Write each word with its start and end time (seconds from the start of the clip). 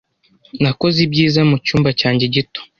Nakoze 0.61 0.97
ibyiza 1.05 1.39
mucyumba 1.49 1.89
cyanjye 1.99 2.25
gito. 2.33 2.61